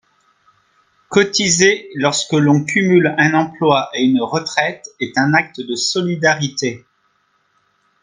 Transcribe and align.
Cotiser 1.09 1.87
lorsque 1.93 2.33
l’on 2.33 2.63
cumule 2.65 3.13
un 3.19 3.35
emploi 3.35 3.91
et 3.93 4.01
une 4.03 4.19
retraite 4.19 4.89
est 4.99 5.15
un 5.19 5.35
acte 5.35 5.61
de 5.61 5.75
solidarité. 5.75 6.87